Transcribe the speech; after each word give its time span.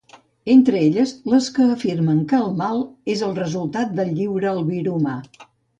Entre 0.53 0.77
elles, 0.85 1.13
les 1.33 1.49
que 1.57 1.67
afirmen 1.75 2.23
que 2.33 2.41
el 2.45 2.49
mal 2.65 2.83
és 3.17 3.25
el 3.29 3.39
resultat 3.43 3.97
del 4.01 4.15
lliure 4.21 4.55
albir 4.57 4.85
humà. 4.97 5.19